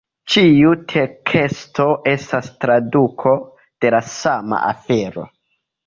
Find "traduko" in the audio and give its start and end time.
2.65-3.37